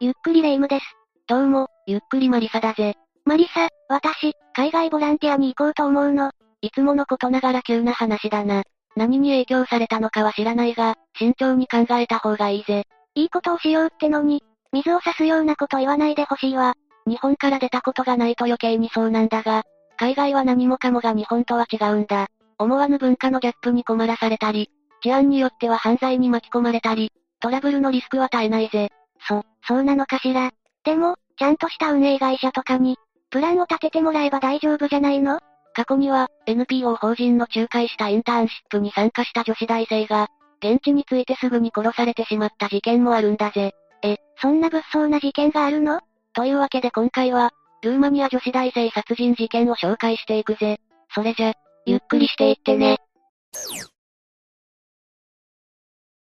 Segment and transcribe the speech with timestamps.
[0.00, 0.84] ゆっくりレ夢ムです。
[1.26, 2.94] どうも、ゆっくりマリサだぜ。
[3.24, 6.30] マリサ、私、海外ボランティアに行こうと思うの。
[6.60, 8.62] いつものことながら急な話だな。
[8.94, 12.84] 何に影響されたのかは知らないが、慎重に考えた方がいいぜ。
[13.16, 16.74] いいことをしようってのに、水を差すようなこと言わないでほしいわ。
[17.04, 19.64] 日本から出たことがないと余計にそうなんだが、
[19.96, 22.28] 海外は何もかもが日本とは違うんだ。
[22.56, 24.70] 思わぬ文化のギャップに困らされたり、
[25.02, 27.10] 治安によっては犯罪に巻き込まれたり、
[27.40, 28.90] トラブルのリスクは絶えないぜ。
[29.28, 30.50] そ、そうなのかしら。
[30.84, 32.96] でも、ちゃんとした運営会社とかに、
[33.30, 35.38] プランを立ててもらえば大丈夫じゃないの？
[35.74, 40.28] 過去には、NPO 法人の仲介したインターンシップに参加した女子大生が、
[40.60, 43.74] 現地に着いてすぐに殺されてしまった事件もあるんだぜ。
[44.02, 46.00] え、そんな物騒な事件があるの？
[46.32, 47.52] というわけで今回は、
[47.82, 50.80] ルーマニア女子大生殺人事件を紹介していくぜ。
[51.14, 51.52] それじゃ、
[51.86, 52.98] ゆっくりしていってね。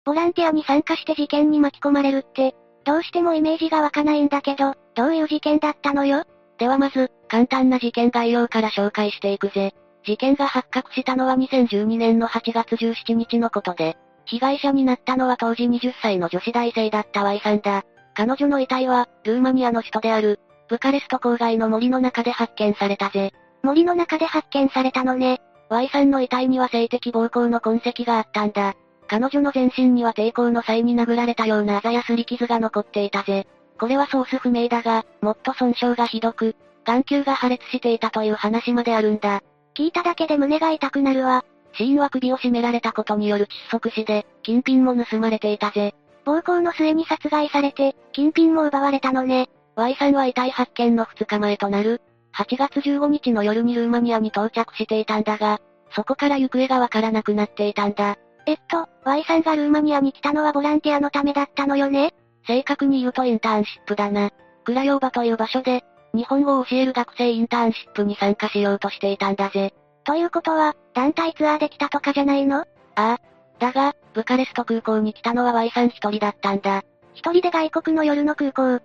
[0.04, 6.24] ボランティアに参加して事件に巻き込まれるって、どうしてもイメージが湧かないんだけど、どういう事件だったのよ？
[6.58, 9.74] ではまず、簡単な事件概要から紹介していくぜ。
[10.04, 17.84] 事件が発覚したのは2012年の8月17日のことで、被害者になったのは当時20歳の女子大生だった Y さんだ。
[18.14, 23.32] 彼女の遺体は、ルーマニアの首都である、ブカレスト郊外の森の中で発見されたぜ。
[23.62, 25.40] 森の中で発見されたのね。
[25.70, 28.74] Y さんの遺体には性的暴行の痕跡があったんだ。
[29.08, 33.46] 彼女の全身には抵抗の際に殴られたようなあざやすり傷が残っていたぜ。
[33.78, 39.42] これはソース不明だが、もっと損傷がひどく、眼球が破裂していたという話まであるんだ。
[39.74, 41.44] 聞いただけで胸が痛くなるわ。
[41.74, 45.94] 死因は首を絞められたことによる窒息死で、金品も盗まれていたぜ。
[46.24, 49.48] 暴行の末に殺害されて、金品も奪われたのね。
[49.74, 52.02] Y さんは遺体発見の2日前となる、
[52.34, 55.60] 8月15日の夜にルーマニアに到着していたんだが、
[55.94, 58.16] そこから行方がわからなくなっていたんだ。
[58.46, 62.12] えっと、Y さんがルーマニアに来たのはボランティアのためだったのよね？
[62.46, 64.30] 正確に言うとインターンシップだな。
[64.64, 69.72] クラヨーバという場所で、日本語を教える学生インターンシップに参加しようとしていたんだぜ。
[70.04, 72.58] ということは、団体ツアーで来たとかじゃないの？
[72.58, 72.64] あ
[72.96, 73.18] あ。
[73.58, 76.82] だが、ブカレスト空港に来たのは Y さん一人だったんだ。
[77.14, 78.80] 一人で外国の夜の空港。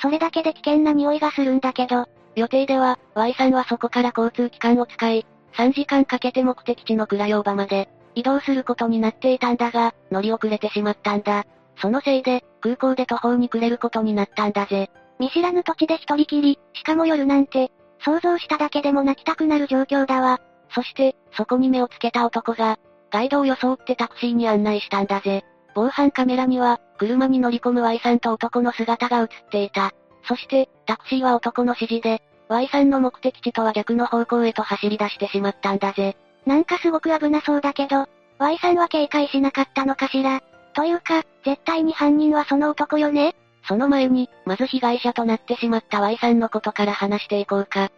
[0.00, 2.06] それだけで危険な匂いがするんだけど。
[2.34, 5.26] 予定では、Y さんはそこから交通機関を使い、
[5.56, 11.44] 3時間かけて目的地のクラヨーバまで、移動することになっていたんだが、乗り遅れてしまったんだ。
[11.80, 14.90] そのせいで、空港で途方に暮れることになったんだぜ。
[15.18, 17.70] 見知らぬ土地で一人きり、しかも夜なんて、
[18.04, 20.40] 想像しただけでも泣きたくなる状況だわ。
[20.74, 22.78] そして、そこに目をつけた男が、
[23.10, 25.44] ガイドを装ってタクシーに案内したんだぜ。
[25.74, 29.92] 防犯カメラには、車に乗り込む Y さんと男の姿が映っていた。
[30.26, 36.16] そして、タクシーは男の指示で、Y さんの目的地とは逆の方向へと走り出してしまったんだぜ。
[36.48, 38.06] なんかすごく危なそうだけど、
[38.38, 40.40] Y さんは警戒しなかったのかしら？
[40.72, 43.36] というか、絶対に犯人はその男よね？
[43.68, 47.90] その前に、まず被害者となってしまった Y さんのことから話していこうか。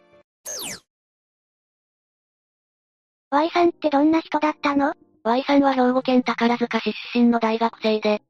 [3.31, 8.21] Y さんってどんな人だったの ?Y さんは兵庫県宝塚市出身の大学生で、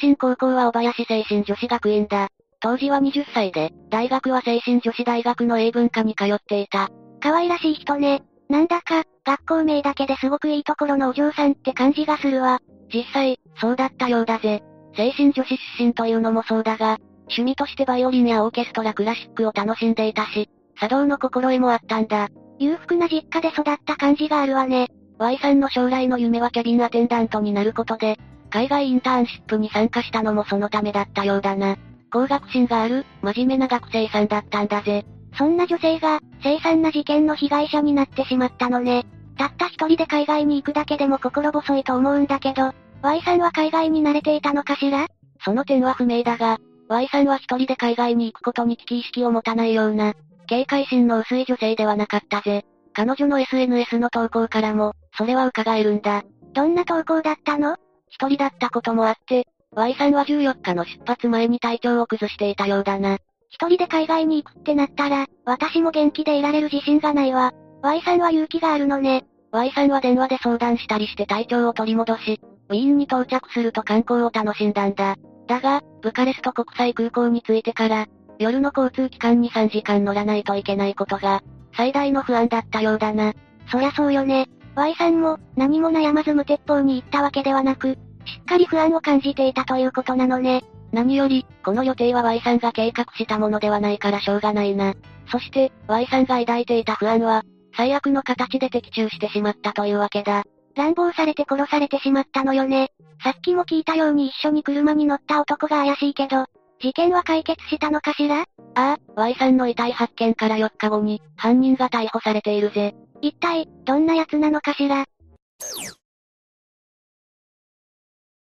[0.00, 2.30] 出身高校は小林精神女子学院だ。
[2.58, 6.90] 当時は20歳で、大学は精神女子大学の英文科に通っていた。
[7.20, 8.24] 可愛らしい人ね。
[8.48, 12.60] なんだか、学校名だけですごくいいところのお嬢さんって感じがするわ。
[12.90, 14.62] 実際、そうだったようだぜ。
[14.96, 20.48] 精神女子出身というのもそうだが、趣味としてバイオリンやオーケストラクラシックを楽しんでいたし、
[20.80, 22.28] 茶道の心得もあったんだ。
[22.58, 24.88] 裕福な実家で育った感じがあるわね。
[25.18, 28.18] Y さんの将来の夢はキャビンアテンダントになることで、
[28.48, 31.76] 海外インターンシップに参加したのもそのためだったようだな。
[32.10, 35.04] 高学心がある、真面目な学生さんだったんだぜ。
[35.36, 39.04] そんな女性が、凄惨な事件の被害者になってしまったのね。
[39.38, 45.06] たった一人で海外に行くだけでも心細いと思うんだけど、Y さんは海外に慣れていたのかしら？
[45.44, 50.14] その点は不明だが、Y さんは一人で海外に行くことに危機意識を持たないような、
[50.46, 52.64] 警戒心の薄い女性ではなかったぜ。
[52.92, 56.24] 彼女の SNS の投稿からも、それは伺えるんだ。
[56.54, 57.76] どんな投稿だったの？
[58.08, 63.18] 一人だったこともあって、Y さんは14日の出発前に体調を崩していたようだな。
[63.50, 67.52] 一人で海外に行くってなったら、私も元気でいられる自信がないわ。
[67.82, 69.24] Y さんは勇気があるのね。
[69.52, 75.16] Y さんは電話で相談したりして体調を取り戻し、ウィーンに到着すると観光を楽しんだんだ。
[75.46, 78.06] だが、ブカレスト国際空港に着いてから、
[78.38, 81.42] 夜の交通機関に3時間乗らないといけないことが、
[81.76, 83.32] 最大の不安だったようだな。
[83.70, 84.48] そりゃそうよね。
[84.74, 87.96] Y さんも、何も悩まず無鉄砲に行ったわけではなく、
[88.26, 90.62] しっかり不安を感じていたということなのね。
[90.92, 94.94] 何より、この予定は Y さんが計画したものではないからしょうがないな。
[95.30, 97.42] そして、Y さんが抱いていた不安は、
[97.78, 100.42] 最悪の形で的中してしまったというわけだ。
[100.74, 102.88] 乱暴されて殺されてしまったのよね。
[103.22, 106.46] さっきも聞いたように一緒に車に乗った男が怪しいけど、
[106.80, 108.40] 事件は解決したのかしら？
[108.40, 108.44] あ
[108.74, 112.96] あ、Y さんの遺体発見から4日後に、犯人が逮捕されているぜ。
[113.20, 115.04] 一体、どんな奴なのかしら？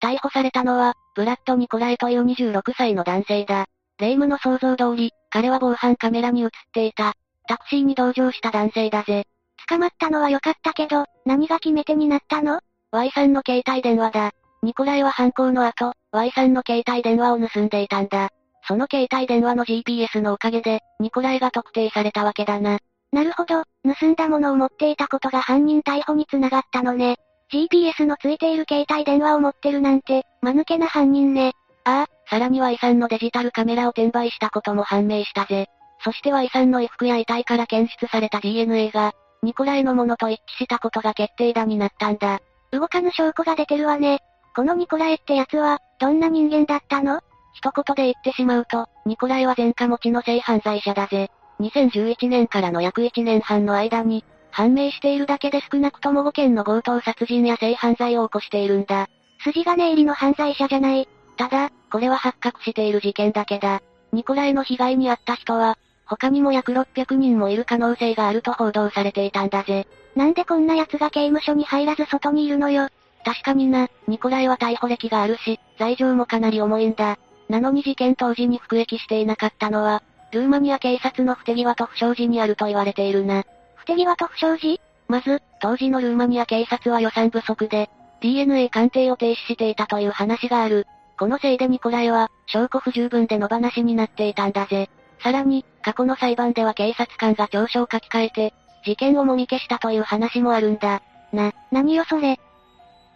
[0.04, 3.68] 逮捕されたのは、ブラッド・ニコライという26歳の男性だ。
[3.98, 7.14] 霊夢の想像通り、彼は防犯カメラに映っていた、
[7.48, 9.26] タクシーに同乗した男性だぜ。
[9.68, 12.60] 捕まったのは良かったけど、何が決め手になったの
[12.92, 14.32] ?Y さんの携帯電話だ。
[14.64, 18.30] ニコライは犯行の後、Y さんの携帯電話を盗んでいたんだ。
[18.68, 22.80] その携帯電話の GPS のおかげで、ニコライが特定されたわけだな。
[23.12, 27.18] なるほど、盗んだものを持っていたことが犯人逮捕につながったのね。
[27.52, 31.54] GPS のついている携帯電話を持ってるなんて、間抜けな犯人ね。
[31.84, 35.68] ああ、さらに Y さんのデジタルカメラを転売したことも判明したぜ。
[36.04, 39.14] そして Y さんの衣服や遺体から検出された DNA が、
[39.44, 42.40] ニコライのものと一致したことが決定打になったんだ。
[42.72, 44.20] 動かぬ証拠が出てるわね。
[44.56, 47.22] このニコライってやつは、どんな人間だったの？
[47.54, 51.30] 一言で言ってしまうと、ニコライは前科持ちの性犯罪者だぜ。
[51.60, 59.08] 2011年からの約1年半の間に、判明しているだけで少なくとも5件の強盗殺人や性犯罪を起こしているんだ。
[59.44, 61.08] 筋金入りの犯罪者じゃない。
[61.38, 63.82] ただ、これは発覚している事件だけだ。
[64.12, 65.78] ニコライの被害に遭った人は、
[66.12, 69.88] 他にも約600人もいる可能性があると報道されていたんだぜ。
[70.14, 72.90] なんでこんな奴が刑務所に入らず外にいるのよ。
[73.24, 77.18] 確かにな、ニコライは逮捕歴があるし、罪状もかなり重いんだ。
[77.48, 80.04] なのに事件当時に服役していなかったのは、
[80.34, 83.46] ルーマニア警察の不手際と不祥事にあると言われているな。
[83.76, 90.88] 不手際と不祥事まず、当時のルーマニア警察は予算不足で、DNA 鑑定を停止していたという話がある。
[91.18, 94.90] このせいでニコライは、証拠不十分で野放しになっていたんだぜ。
[95.24, 98.54] さらに、過去の裁判では警察官が調書を書き換えて、
[98.86, 101.02] 事件をもみ消したという話もあるんだ。
[101.34, 102.40] な、何よそれ。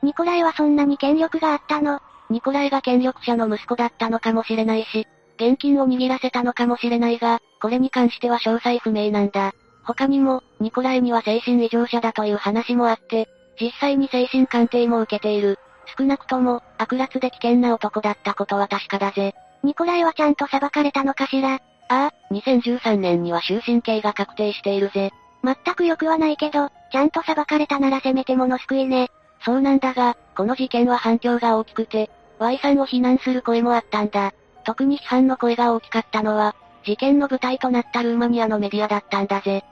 [0.04, 2.00] ニコライはそんなに権力があったの？
[2.30, 9.54] ニコライが権力者の息子だったのかもしれないし、現金を握らせたのかもしれないが、これに関しては詳細不明なんだ。
[9.84, 13.28] 他にも、ニコライには精神異常者だという話もあって、
[13.60, 15.60] 実際に精神鑑定も受けている。
[15.98, 19.36] 少なくとも、悪辣で危険な男だったことは確かだぜ。
[19.64, 21.60] ニコライはちゃんと裁かれたのかしら？
[21.88, 25.12] ああ、2013年には終身刑が確定しているぜ。
[25.44, 29.10] 全く良くはないけど、ちゃんと裁かれたならせめてもの救いね。
[29.44, 32.10] そうなんだが、この事件は反響が大きくて、
[32.40, 34.34] Y さんを非難する声もあったんだ。
[34.64, 39.64] 特に批判の声が大きかったのは、事件の舞台となったルーマニアのメディアだったんだぜ。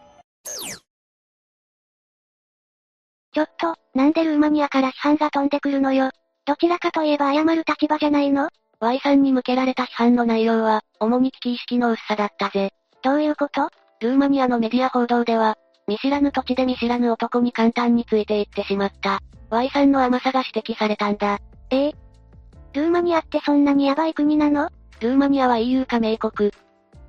[3.34, 6.12] ちょっと、なんでルーマニアから批判が飛んでくるのよ。
[6.46, 8.50] どちらかといえば謝る立場じゃないの？
[8.84, 12.74] ?Y さんに向けられた批判の内容は、主に危機意識の薄さだったぜ。
[13.02, 13.70] どういうこと？
[14.02, 15.56] ルーマニアのメディア報道では、
[15.88, 19.22] 見知らぬ土地で見知らぬ男に簡単についていってしまった。
[19.50, 21.40] Y さんの甘さが指摘されたんだ。
[21.70, 21.88] え？
[21.88, 21.94] え
[22.74, 24.70] ルーマニアってそんなにヤバい国なの？
[25.00, 26.52] ルーマニアは EU 加盟国。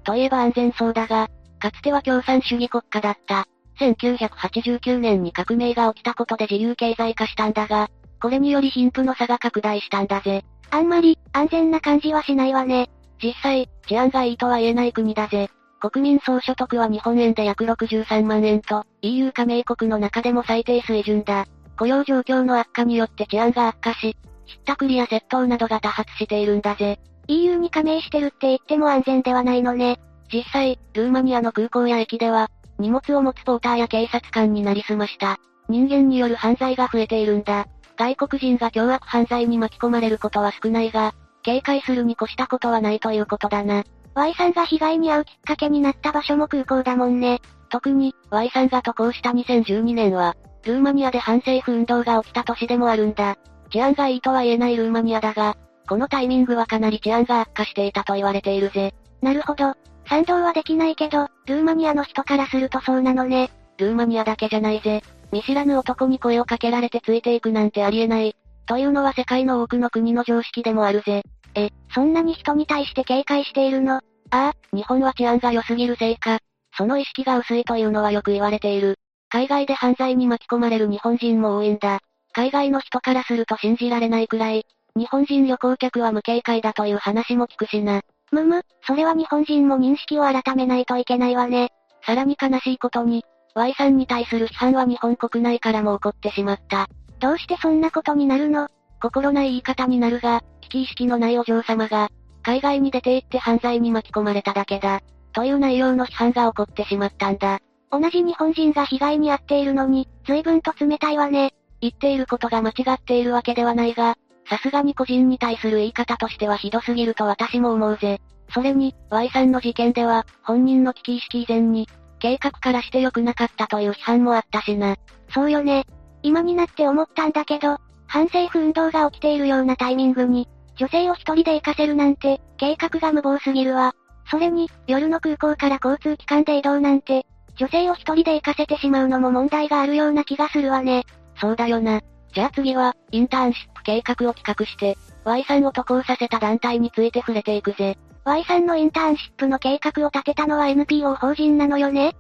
[0.05, 1.29] といえば安全そうだが、
[1.59, 3.49] かつては共産主義国家だった。
[3.81, 7.89] 1989年に革命が起きたことで自由経済化したんだが、
[8.23, 10.45] これにより貧富の差が拡大したんだぜ。
[10.75, 12.91] あんまり、安全な感じはしないわね。
[13.23, 15.49] 実際、治安がいいとは言えない国だぜ。
[15.79, 21.47] 国民総所得は日本円で約63万円と、EU 加盟国の中でも最低水準だ。
[21.79, 24.17] 雇用状況の悪化によって治安が悪化し、
[24.47, 26.99] ひったくりや窃盗などが多発しているんだぜ。
[27.29, 30.01] EU に加盟してるって言っても安全ではないのね。
[30.33, 35.39] 実際、ルーマニアの空港や駅では、荷物を持つポーターや警察官になりすました。
[35.69, 37.69] 人間による犯罪が増えているんだ。
[37.97, 43.85] 外国人が凶悪犯罪に巻き込まれることは少ないが、警戒するに越したことはないということだな。
[44.15, 47.41] Y さんが被害に遭うきっかけになった場所も空港だもんね。
[47.69, 53.37] 特に、Y さんが渡航した2012年は、ルーマニアで反政府運動が起きた年でもあるんだ。
[53.71, 55.57] 治安がいいとは言えないルーマニアだが、
[55.89, 58.95] このタイミングはかなり治安が悪化していたと言われているぜ。
[59.21, 59.75] なるほど。
[60.09, 63.51] 賛同はできないけど、ルーマニアの人からするとそうなのね。
[63.79, 65.03] ルーマニアだけじゃないぜ。
[65.35, 68.37] 見知らぬ男に声をかけられてついていくなんてありえない。
[68.67, 71.23] というのは世界の多くの国の常識でもあるぜ。
[71.57, 73.97] え、そんなに人に対して警戒しているの？
[73.97, 74.01] あ
[74.31, 76.39] あ、日本は治安が良すぎるせいか。
[76.77, 78.95] その意識が薄いというのはよく言われている。
[79.29, 81.99] 海外で犯罪に巻き込まれる日本人も多いんだ。
[82.33, 84.65] 海外の人からすると信じられないくらい、
[84.95, 88.03] 日本人旅行客は無警戒だという話も聞くしな。
[88.31, 91.71] むむ、それは日本人も認識を改めないといけないわね。
[92.07, 93.25] さらに悲しいことに、
[93.55, 96.89] Y さんに対する批判は日本国内からも起こってしまった。
[97.21, 98.69] どうしてそんなことになるの？
[99.01, 102.11] 心ない言い方になるが、危機意識のないお嬢様が、
[102.43, 105.01] 海外に出て行って犯罪に巻き込まれただけだ。
[105.33, 107.61] という内容の批判が起こってしまったんだ。
[107.91, 111.55] 同じ日本人が被害に遭っているのに、随分と冷たいわね。
[111.81, 114.17] 言っていることが間違っているわけではないが、
[114.49, 118.21] さすがに個人に対する言い方としてはひどすぎると私も思うぜ。
[118.53, 121.89] それに、Y さんの事件では、本人の危機意識以前に、
[122.25, 124.97] 計画からして良くなかったという批判もあったしな。
[125.35, 125.85] そうよね。
[126.23, 127.77] 今になって思ったんだけど、
[128.07, 133.95] 反政府運動が起きているようなタイミングに、女性を一人で行かせるなんて、計画が無謀すぎるわ。
[134.31, 137.27] それに、夜の空港から交通機関で移動なんて、
[137.57, 141.05] 女性を一人で行かせてしまうのも問題があるような気がするわね。
[141.39, 142.01] そうだよな。
[142.33, 147.99] じゃあ次は、インターンシップ計画を企画して、Y さんを渡航させた団体について触れていくぜ。
[148.27, 152.17] Y さんのインターンシップの計画を立てたのは NPO 法人なのよね？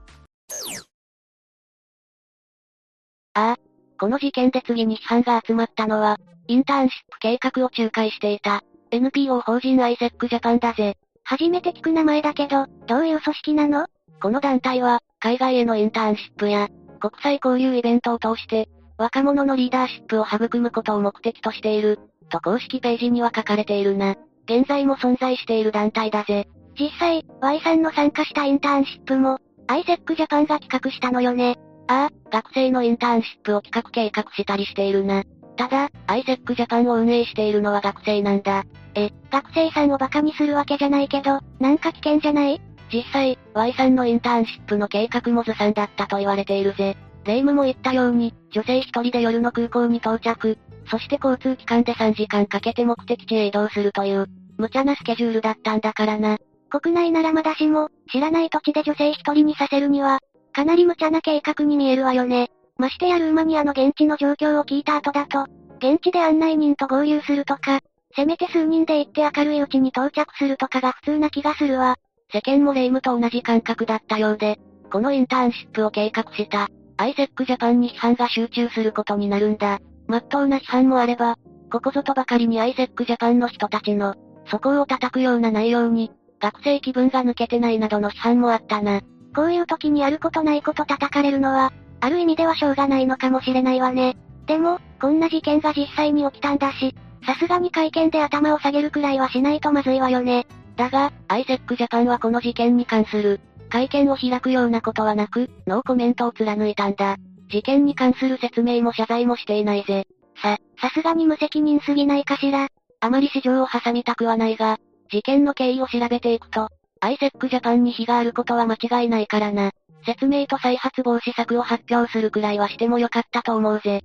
[3.32, 3.56] ああ。
[3.98, 10.96] この事件で次に批判が集まったのは、インターンシップ計画を仲介していた、NPO 法人 ISEC ジャパンだぜ。
[11.22, 13.86] 初めて聞く名前だけど、どういう組織なの？
[14.20, 16.68] この団体は、海外へのインターンシップや、
[17.00, 18.68] 国際交流イベントを通して、
[18.98, 24.16] 若者のリーダーシップを育むことを目的としている、と公式ページには書かれているな。
[24.46, 26.46] 現在も存在している団体だぜ。
[26.78, 31.56] 実際、Y さんの参加したインターンシップも、ISEC ジャパンが企画したのよね。
[31.86, 35.22] ああ、学生のインターンシップを企画計画したりしているな。
[35.56, 38.64] ただ、ISEC ジャパンを運営しているのは学生なんだ。
[38.94, 42.60] え、学生さんを馬鹿にするわけじゃないけど、なんか危険じゃない？
[42.92, 46.96] 実際、Y さんのインターンシップの計画もずさんだったと言われているぜ。
[47.24, 54.26] 霊夢も言ったように、女性一人で夜の空港に到着、そして交通機関で3時間かけて目的地へ移動するという、
[54.58, 56.38] 無茶なスケジュールだったんだからな。
[56.70, 60.20] 国内ならまだしも、知らない土地で女性一人にさせるには、
[60.52, 62.50] かなり無茶な計画に見えるわよね。
[62.78, 65.46] ましてやルーマニアの現地の状況を聞いた後だと、
[65.78, 67.80] 現地で案内人と合流するとか、
[68.16, 71.96] せめて数人で行って明るいうちに到着するとかが普通な気がするわ。
[72.32, 74.58] 世間も霊夢と同じ感覚だったようで、
[74.90, 79.80] このインターンシップを計画した、アイセックジャパンに批判が集中することになるんだ。
[80.06, 81.36] まっとうな批判もあれば、
[81.70, 84.14] ここぞとばかりにアイセックジャパンの人たちの、
[84.46, 89.00] 底を叩くような内容に、学生気分が抜けてないなどの批判もあったな。
[89.34, 94.16] こういう時にやることないこと叩かれるのは、ある意味ではしょうがないのかもしれないわね。
[94.46, 96.94] でも、こんな事件が実際に起きたんだし、
[97.26, 100.46] さすがに会見で頭を下げるくらいはしないとまずいわよね。
[100.76, 107.16] だが、アイセックジャパンはこの事件に関する、会見を開くようなことはなく、ノーコメントを貫いたんだ。
[107.48, 110.06] 事件に関する説明も謝罪もしていないぜ。
[110.42, 112.68] さ、さすがに無責任すぎないかしら。
[113.00, 114.78] あまり市場を挟みたくはないが、
[115.10, 116.68] 事件の経緯を調べていくと、
[117.00, 119.72] アイセックジャパンに非があることは間違いないからな。
[120.06, 124.02] 説明と再発防止策を発表するくらいはしてもよかったと思うぜ。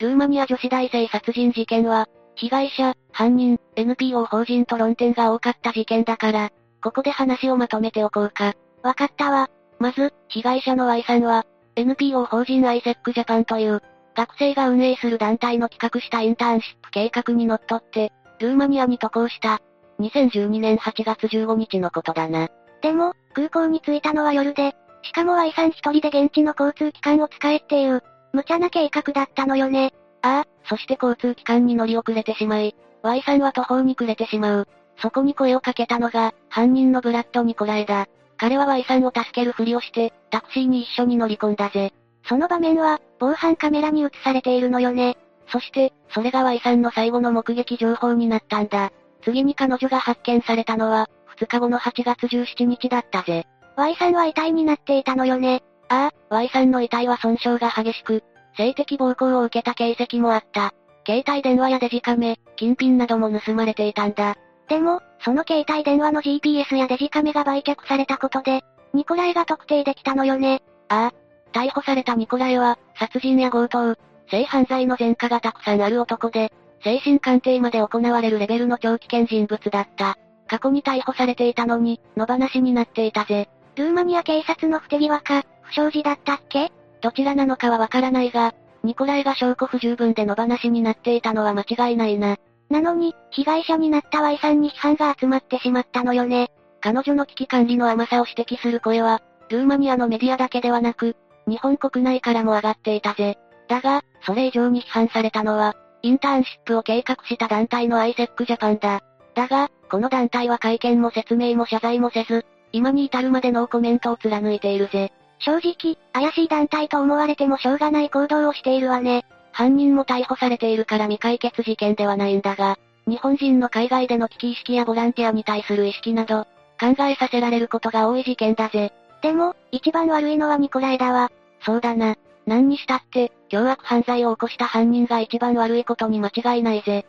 [0.00, 6.50] ルーマニア女子大生殺人事件は、被害者、犯人、NPO 法人と論点が多かった事件だから、
[6.82, 8.54] ここで話をまとめておこうか。
[8.82, 9.48] わかったわ。
[9.82, 13.82] まず、被害者の Y さんは、NPO 法人 ISEC ジャパンという、
[14.14, 19.60] 学生が運営する団体の企画したインターンシップ計画にのっとって、ルーマニアに渡航した。
[19.98, 22.48] 2012年8月15日のことだな。
[22.80, 29.92] でも、空港に着いたのは夜で、しかも Y さん一人で現地の交通機関を使えっていう、無茶な計画だったのよね。
[30.22, 34.68] ああ、そして交通機関に乗り遅れてしまい、Y さんは途方に暮れてしまう。
[34.98, 38.06] そこに声をかけたのが、犯人のブラッド・ニコライだ。
[38.42, 41.92] 彼は Y さんを助けるふりをして、タクシーに一緒に乗り込んだぜ。
[42.24, 45.16] その場面は、防犯カメラに映されているのよね。
[45.46, 48.90] そして、それが Y さんの最後の目撃情報になったんだ。
[49.22, 51.08] 次に彼女が発見されたのは、
[51.38, 53.46] 2日後の8月17日だったぜ。
[53.76, 55.62] Y さんは遺体になっていたのよね。
[55.88, 58.24] ああ、Y さんの遺体は損傷が激しく、
[58.56, 60.74] 性的暴行を受けた形跡もあった。
[61.06, 64.36] 携帯電話やデジカメ、金品なども盗まれていたんだ。
[64.72, 68.64] でも、その携帯電話の GPS やデジカメが売却されたことで、
[68.94, 70.62] ニコライが特定できたのよね。
[70.88, 71.14] ああ。
[71.52, 73.94] 逮捕されたニコライは、殺人や強盗、
[74.30, 76.50] 性犯罪の前科がたくさんある男で、
[76.82, 80.16] 精神鑑定まで行われるレベルの長期険人物だった。
[80.48, 83.50] 過去に逮捕されていたのに、野放しになっていたぜ。
[83.76, 86.72] ルーマニア警察の不手際か、不祥事だったっけ？
[87.02, 92.38] どちらなのかはわからないが、ニコライが証拠不十分で野放しになっていたのは間違いないな。
[92.72, 96.50] なのに、被害者になった Y さんに批判が集まってしまったのよね。
[96.80, 101.14] 彼女の危機管理の甘さを指摘する声は、ルーマニアのメディアだけではなく、
[101.46, 103.38] 日本国内からも上がっていたぜ。
[103.68, 109.00] だが、それ以上に批判されたのは、インターンシップを計画した団体の ISEC ジャパンだ。
[109.34, 115.12] だが、この団体は会見も説明も謝罪もせず、今に至るまでノーコメントを貫いているぜ。
[115.38, 119.24] 正直、怪しい団体と思われてもしょうがない行動をしているわね。
[119.52, 126.46] 犯人も逮捕されているから未解決事件ではないんだが、日本人の海外での危機意識やボランティアに対する意識など、
[126.80, 128.92] 考えさせられることが多い事件だぜ。
[129.22, 131.30] でも、一番悪いのはニコライだわ。
[131.60, 132.16] そうだな。
[132.46, 137.06] 何にしたって、凶悪犯罪を起こした犯人が一番悪いことに間違いないぜ。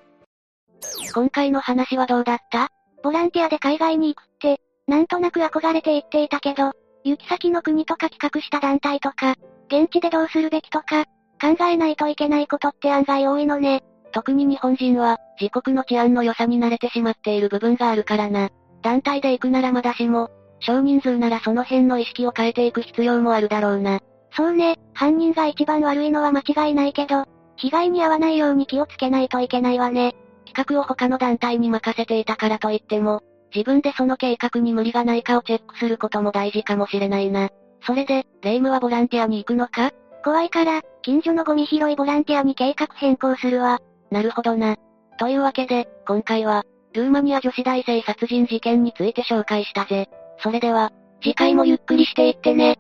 [1.14, 2.70] 今回の話はどうだった？
[3.02, 6.72] ボランティアで海外に行くって、なんとなく憧れて言っていたけど、
[7.04, 9.36] 行き先の国とか企画した団体とか、
[9.68, 11.06] 現地でどうするべきとか、
[11.44, 13.84] 考えないといけないことって案外多いのね。
[14.14, 18.50] 特に日本人は、自国の治安の良さに慣れてしまっている部分があるからな。
[18.82, 20.30] 団体で行くならまだしも、
[20.62, 24.00] 少人数ならその辺の意識を変えていく必要もあるだろうな。
[24.32, 27.26] そうね、犯人が一番悪いのは間違いないけど、
[27.58, 30.16] 被害に遭わないように気をつけないといけないわね。
[30.46, 33.22] 企画を他の団体に任せていたからといっても、
[33.54, 37.50] 自分でその計画に無理がないかをチェックすることも大事かもしれないな。
[37.82, 39.92] それで、レイムはボランティアに行くのか？
[40.24, 43.80] 怖いから、近所のゴミ拾いボランティアに計画変更するわ。
[44.10, 44.78] なるほどな。
[45.20, 46.64] というわけで、今回は、
[46.94, 50.10] ルーマニア女子大生殺人事件について紹介したぜ。
[50.40, 52.78] それでは、次回もゆっくりしていってね。